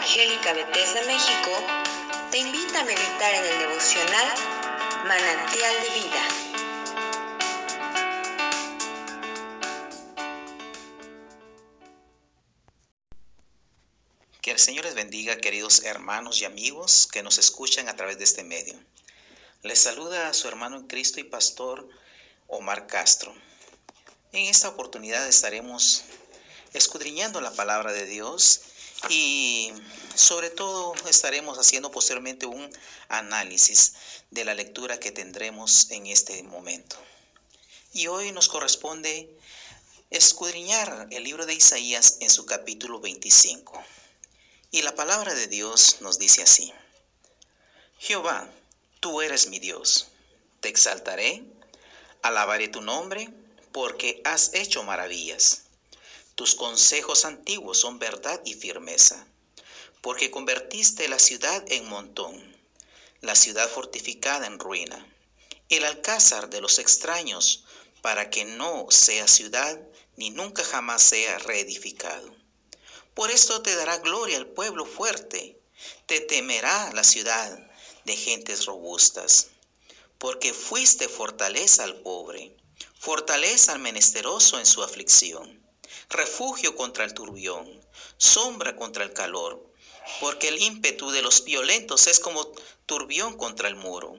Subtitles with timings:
[0.00, 1.50] Evangélica Bethesda México
[2.30, 4.34] te invita a meditar en el devocional
[5.06, 6.28] Manantial de Vida.
[14.40, 18.24] Que el Señor les bendiga, queridos hermanos y amigos que nos escuchan a través de
[18.24, 18.80] este medio.
[19.62, 21.86] Les saluda a su hermano en Cristo y pastor
[22.48, 23.34] Omar Castro.
[24.32, 26.04] En esta oportunidad estaremos
[26.72, 28.62] escudriñando la palabra de Dios
[29.08, 29.72] y
[30.14, 32.70] sobre todo estaremos haciendo posteriormente un
[33.08, 33.94] análisis
[34.30, 36.96] de la lectura que tendremos en este momento.
[37.92, 39.28] Y hoy nos corresponde
[40.10, 43.82] escudriñar el libro de Isaías en su capítulo 25.
[44.72, 46.72] Y la palabra de Dios nos dice así,
[47.98, 48.48] Jehová,
[49.00, 50.08] tú eres mi Dios,
[50.60, 51.42] te exaltaré,
[52.22, 53.28] alabaré tu nombre,
[53.72, 55.62] porque has hecho maravillas.
[56.34, 59.26] Tus consejos antiguos son verdad y firmeza,
[60.00, 62.56] porque convertiste la ciudad en montón,
[63.20, 65.06] la ciudad fortificada en ruina,
[65.68, 67.64] el alcázar de los extraños,
[68.00, 69.78] para que no sea ciudad
[70.16, 72.34] ni nunca jamás sea reedificado.
[73.14, 75.60] Por esto te dará gloria el pueblo fuerte,
[76.06, 77.70] te temerá la ciudad
[78.04, 79.48] de gentes robustas,
[80.18, 82.56] porque fuiste fortaleza al pobre,
[82.98, 85.69] fortaleza al menesteroso en su aflicción
[86.08, 87.68] refugio contra el turbión,
[88.16, 89.64] sombra contra el calor,
[90.20, 92.52] porque el ímpetu de los violentos es como
[92.86, 94.18] turbión contra el muro,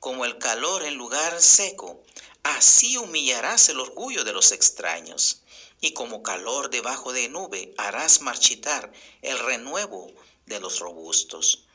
[0.00, 2.02] como el calor en lugar seco,
[2.42, 5.42] así humillarás el orgullo de los extraños,
[5.80, 8.92] y como calor debajo de nube harás marchitar
[9.22, 10.12] el renuevo
[10.46, 11.66] de los robustos.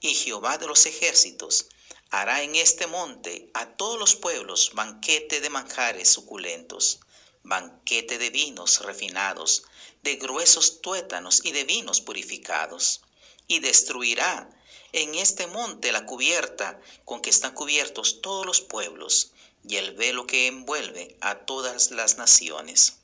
[0.00, 1.66] Y Jehová de los ejércitos
[2.10, 7.00] hará en este monte a todos los pueblos banquete de manjares suculentos
[7.42, 9.64] banquete de vinos refinados,
[10.02, 13.00] de gruesos tuétanos y de vinos purificados.
[13.48, 14.48] Y destruirá
[14.92, 19.32] en este monte la cubierta con que están cubiertos todos los pueblos
[19.66, 22.98] y el velo que envuelve a todas las naciones.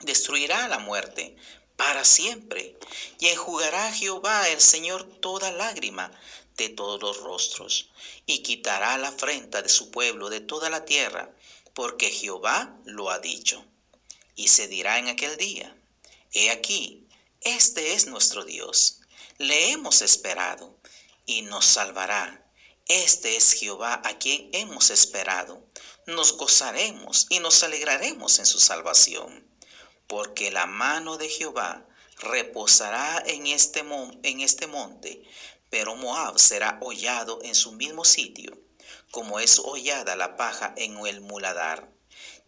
[0.00, 1.36] Destruirá la muerte
[1.76, 2.76] para siempre
[3.18, 6.10] y enjugará Jehová el Señor toda lágrima
[6.56, 7.90] de todos los rostros
[8.24, 11.34] y quitará la afrenta de su pueblo de toda la tierra
[11.76, 13.62] porque Jehová lo ha dicho.
[14.34, 15.76] Y se dirá en aquel día,
[16.32, 17.06] He aquí,
[17.42, 19.02] este es nuestro Dios,
[19.36, 20.74] le hemos esperado
[21.26, 22.50] y nos salvará.
[22.88, 25.62] Este es Jehová a quien hemos esperado.
[26.06, 29.46] Nos gozaremos y nos alegraremos en su salvación,
[30.06, 31.86] porque la mano de Jehová
[32.20, 33.84] reposará en este,
[34.22, 35.22] en este monte,
[35.68, 38.65] pero Moab será hollado en su mismo sitio
[39.10, 41.88] como es hollada la paja en el muladar,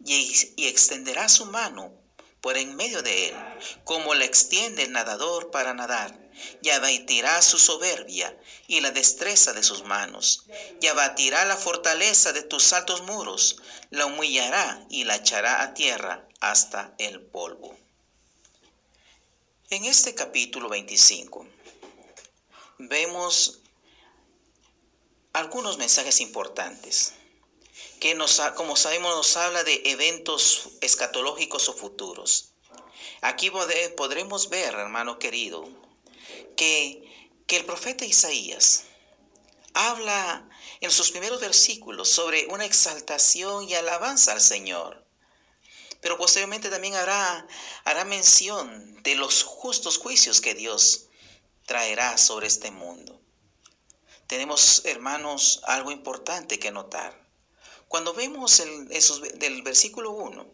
[0.05, 1.93] y, extenderá su mano
[2.41, 3.35] por en medio de él,
[3.83, 6.17] como la extiende el nadador para nadar,
[6.61, 10.45] y abatirá su soberbia y la destreza de sus manos,
[10.81, 13.57] y abatirá la fortaleza de tus altos muros,
[13.89, 17.77] la humillará y la echará a tierra hasta el polvo.
[19.69, 21.45] En este capítulo 25
[22.79, 23.59] vemos
[25.33, 27.13] algunos mensajes importantes
[27.99, 32.51] que nos, como sabemos nos habla de eventos escatológicos o futuros.
[33.21, 33.51] Aquí
[33.97, 35.67] podremos ver, hermano querido,
[36.55, 37.03] que,
[37.45, 38.85] que el profeta Isaías
[39.73, 45.05] habla en sus primeros versículos sobre una exaltación y alabanza al Señor.
[46.01, 47.45] Pero posteriormente también hará,
[47.83, 51.07] hará mención de los justos juicios que Dios
[51.65, 53.19] traerá sobre este mundo
[54.29, 57.19] tenemos, hermanos, algo importante que notar.
[57.87, 58.87] Cuando vemos el,
[59.39, 60.45] del versículo 1,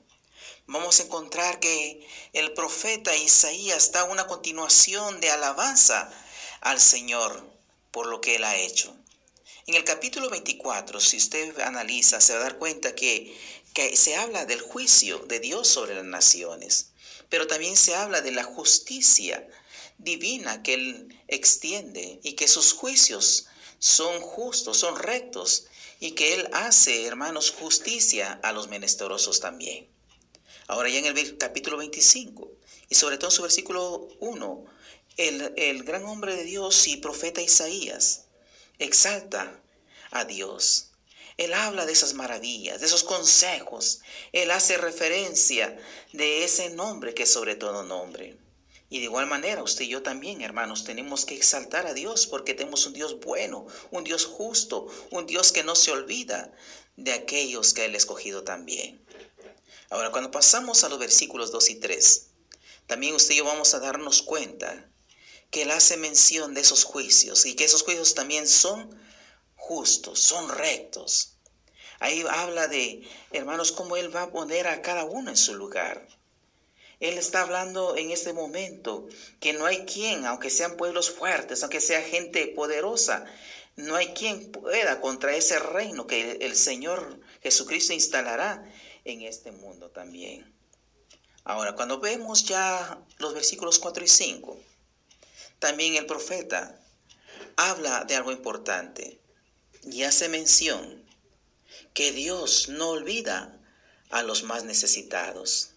[0.68, 6.10] vamos a encontrar que el profeta Isaías da una continuación de alabanza
[6.62, 7.46] al Señor
[7.92, 8.96] por lo que Él ha hecho.
[9.68, 13.36] En el capítulo 24, si usted analiza, se va a dar cuenta que
[13.94, 16.92] se habla del juicio de Dios sobre las naciones,
[17.28, 19.46] pero también se habla de la justicia
[19.98, 23.48] divina que Él extiende y que sus juicios
[23.86, 25.68] son justos, son rectos
[26.00, 29.88] y que Él hace, hermanos, justicia a los menesterosos también.
[30.66, 32.52] Ahora ya en el capítulo 25
[32.90, 34.66] y sobre todo en su versículo 1,
[35.18, 38.24] el, el gran hombre de Dios y profeta Isaías
[38.80, 39.62] exalta
[40.10, 40.90] a Dios.
[41.38, 44.02] Él habla de esas maravillas, de esos consejos.
[44.32, 45.80] Él hace referencia
[46.12, 48.36] de ese nombre que es sobre todo nombre.
[48.90, 52.54] Y de igual manera, usted y yo también, hermanos, tenemos que exaltar a Dios porque
[52.54, 56.52] tenemos un Dios bueno, un Dios justo, un Dios que no se olvida
[56.96, 59.04] de aquellos que Él ha escogido también.
[59.90, 62.28] Ahora, cuando pasamos a los versículos 2 y 3,
[62.88, 64.90] también usted y yo vamos a darnos cuenta
[65.50, 69.00] que él hace mención de esos juicios y que esos juicios también son
[69.56, 71.36] justos, son rectos.
[72.00, 76.08] Ahí habla de, hermanos, cómo Él va a poner a cada uno en su lugar.
[77.00, 79.08] Él está hablando en este momento
[79.40, 83.26] que no hay quien, aunque sean pueblos fuertes, aunque sea gente poderosa,
[83.76, 88.64] no hay quien pueda contra ese reino que el Señor Jesucristo instalará
[89.04, 90.52] en este mundo también.
[91.44, 94.58] Ahora, cuando vemos ya los versículos 4 y 5,
[95.60, 96.80] también el profeta
[97.56, 99.20] habla de algo importante
[99.84, 101.04] y hace mención
[101.94, 103.60] que Dios no olvida
[104.10, 105.75] a los más necesitados,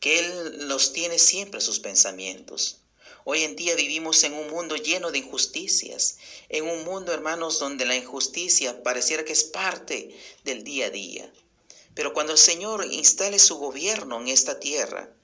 [0.00, 2.78] que Él los tiene siempre sus pensamientos.
[3.24, 7.84] Hoy en día vivimos en un mundo lleno de injusticias, en un mundo, hermanos, donde
[7.84, 11.32] la injusticia pareciera que es parte del día a día.
[11.94, 15.14] Pero cuando el Señor instale su gobierno en esta tierra,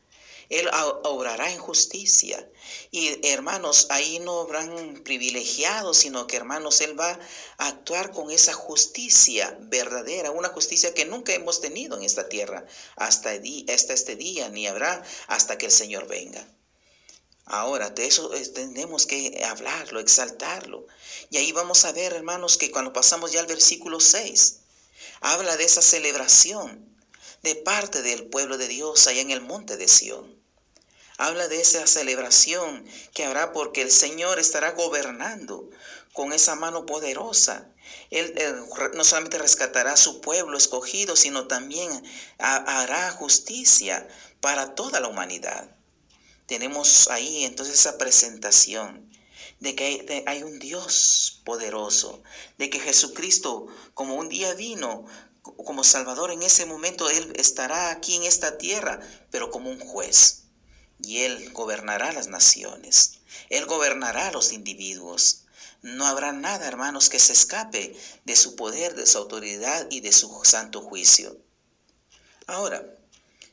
[0.48, 0.68] él
[1.04, 2.48] obrará en justicia.
[2.90, 7.18] Y hermanos, ahí no habrán privilegiados, sino que hermanos, Él va
[7.58, 12.66] a actuar con esa justicia verdadera, una justicia que nunca hemos tenido en esta tierra
[12.96, 13.30] hasta,
[13.72, 16.46] hasta este día, ni habrá hasta que el Señor venga.
[17.44, 20.86] Ahora, de eso tenemos que hablarlo, exaltarlo.
[21.30, 24.60] Y ahí vamos a ver, hermanos, que cuando pasamos ya al versículo 6,
[25.20, 26.96] habla de esa celebración
[27.42, 30.37] de parte del pueblo de Dios allá en el monte de Sión.
[31.20, 35.68] Habla de esa celebración que habrá porque el Señor estará gobernando
[36.12, 37.68] con esa mano poderosa.
[38.10, 38.34] Él,
[38.94, 41.90] no solamente rescatará a su pueblo escogido, sino también
[42.38, 44.06] hará justicia
[44.40, 45.68] para toda la humanidad.
[46.46, 49.10] Tenemos ahí entonces esa presentación
[49.58, 52.22] de que hay un Dios poderoso,
[52.58, 55.04] de que Jesucristo como un día vino
[55.42, 59.00] como Salvador, en ese momento Él estará aquí en esta tierra,
[59.32, 60.44] pero como un juez.
[61.02, 63.20] Y Él gobernará las naciones.
[63.50, 65.44] Él gobernará los individuos.
[65.82, 70.12] No habrá nada, hermanos, que se escape de su poder, de su autoridad y de
[70.12, 71.36] su santo juicio.
[72.46, 72.84] Ahora,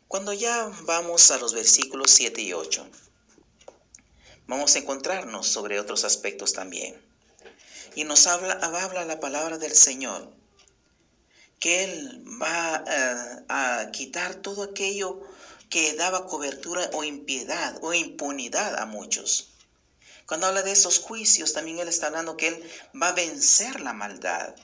[0.07, 2.87] cuando ya vamos a los versículos 7 y 8,
[4.47, 6.99] vamos a encontrarnos sobre otros aspectos también.
[7.95, 10.33] Y nos habla, habla la palabra del Señor
[11.59, 15.21] que Él va eh, a quitar todo aquello
[15.69, 19.49] que daba cobertura o impiedad o impunidad a muchos.
[20.25, 23.93] Cuando habla de esos juicios, también Él está hablando que Él va a vencer la
[23.93, 24.55] maldad,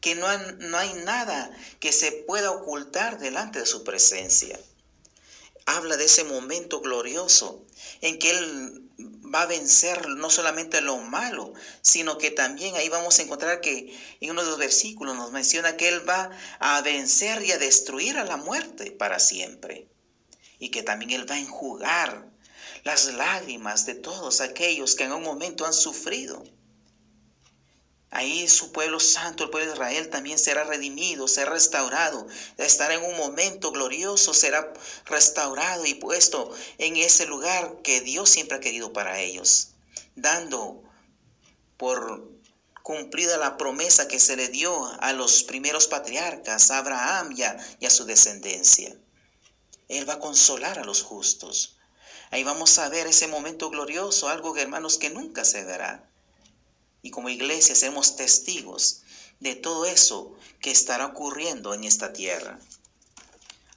[0.00, 1.50] que no, no hay nada
[1.80, 4.58] que se pueda ocultar delante de su presencia.
[5.66, 7.64] Habla de ese momento glorioso
[8.00, 8.90] en que Él
[9.32, 13.96] va a vencer no solamente lo malo, sino que también ahí vamos a encontrar que
[14.20, 18.16] en uno de los versículos nos menciona que Él va a vencer y a destruir
[18.18, 19.88] a la muerte para siempre.
[20.60, 22.30] Y que también Él va a enjugar
[22.84, 26.44] las lágrimas de todos aquellos que en un momento han sufrido.
[28.12, 32.26] Ahí su pueblo santo, el pueblo de Israel, también será redimido, será restaurado,
[32.58, 34.72] estará en un momento glorioso, será
[35.06, 39.68] restaurado y puesto en ese lugar que Dios siempre ha querido para ellos,
[40.16, 40.82] dando
[41.76, 42.28] por
[42.82, 47.56] cumplida la promesa que se le dio a los primeros patriarcas, a Abraham y a,
[47.78, 48.92] y a su descendencia.
[49.90, 51.76] Él va a consolar a los justos.
[52.30, 56.10] Ahí vamos a ver ese momento glorioso, algo que hermanos que nunca se verá
[57.02, 59.02] y como iglesia seremos testigos
[59.40, 62.58] de todo eso que estará ocurriendo en esta tierra.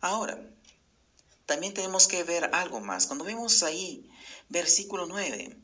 [0.02, 0.40] Ahora,
[1.46, 3.08] también tenemos que ver algo más.
[3.08, 4.10] Cuando vemos ahí
[4.50, 5.56] versículo 9,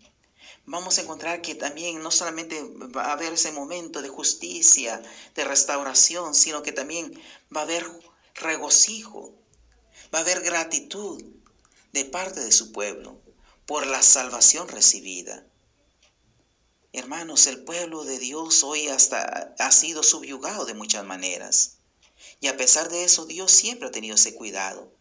[0.65, 2.63] vamos a encontrar que también no solamente
[2.95, 5.01] va a haber ese momento de justicia,
[5.35, 7.21] de restauración, sino que también
[7.55, 7.85] va a haber
[8.35, 9.33] regocijo,
[10.13, 11.23] va a haber gratitud
[11.93, 13.19] de parte de su pueblo
[13.65, 15.45] por la salvación recibida.
[16.91, 21.77] Hermanos, el pueblo de Dios hoy hasta ha sido subyugado de muchas maneras.
[22.41, 24.91] Y a pesar de eso, Dios siempre ha tenido ese cuidado.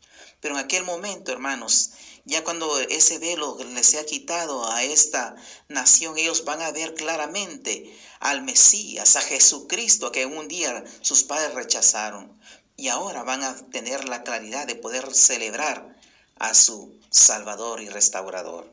[0.40, 1.90] Pero en aquel momento, hermanos,
[2.24, 5.34] ya cuando ese velo les se ha quitado a esta
[5.68, 11.54] nación, ellos van a ver claramente al Mesías, a Jesucristo, que un día sus padres
[11.54, 12.38] rechazaron.
[12.80, 15.96] Y ahora van a tener la claridad de poder celebrar
[16.36, 18.72] a su Salvador y Restaurador.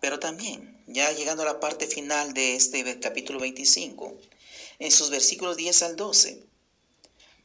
[0.00, 4.18] Pero también, ya llegando a la parte final de este capítulo 25,
[4.80, 6.44] en sus versículos 10 al 12,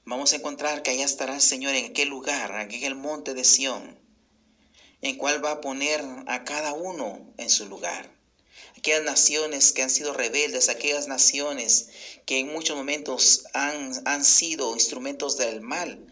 [0.05, 3.43] vamos a encontrar que allá estará el Señor en aquel lugar, en aquel monte de
[3.43, 3.95] Sión,
[5.01, 8.10] en cual va a poner a cada uno en su lugar.
[8.77, 11.89] Aquellas naciones que han sido rebeldes, aquellas naciones
[12.25, 16.05] que en muchos momentos han, han sido instrumentos del mal,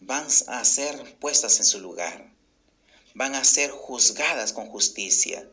[0.00, 2.30] van a ser puestas en su lugar,
[3.14, 5.48] van a ser juzgadas con justicia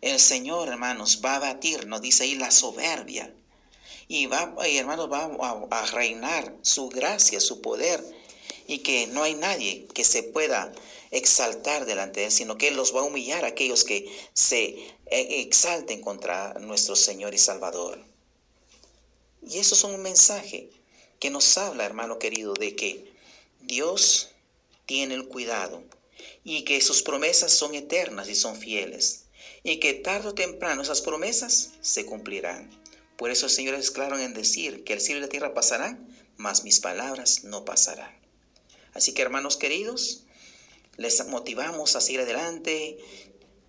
[0.00, 3.34] El Señor, hermanos, va a batir, nos dice ahí, la soberbia.
[4.06, 8.02] Y va, hermanos, va a, a reinar su gracia, su poder.
[8.66, 10.72] Y que no hay nadie que se pueda
[11.10, 14.64] exaltar delante de Él, sino que Él los va a humillar a aquellos que se
[14.64, 17.98] eh, exalten contra nuestro Señor y Salvador.
[19.42, 20.70] Y eso es un mensaje
[21.18, 23.12] que nos habla, hermano querido, de que
[23.60, 24.28] Dios
[24.86, 25.82] tiene el cuidado
[26.44, 29.24] y que sus promesas son eternas y son fieles
[29.62, 32.70] y que tarde o temprano esas promesas se cumplirán.
[33.16, 36.08] Por eso el Señor es claro en decir que el cielo y la tierra pasarán,
[36.36, 38.27] mas mis palabras no pasarán.
[38.94, 40.24] Así que hermanos queridos,
[40.96, 42.98] les motivamos a seguir adelante,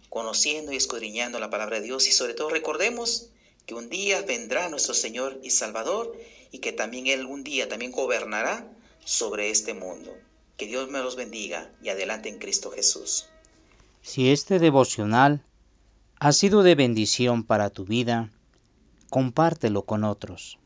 [0.09, 3.29] conociendo y escudriñando la palabra de Dios y sobre todo recordemos
[3.65, 6.17] que un día vendrá nuestro Señor y Salvador
[6.51, 8.67] y que también Él un día también gobernará
[9.05, 10.11] sobre este mundo.
[10.57, 13.27] Que Dios me los bendiga y adelante en Cristo Jesús.
[14.01, 15.43] Si este devocional
[16.19, 18.29] ha sido de bendición para tu vida,
[19.09, 20.57] compártelo con otros.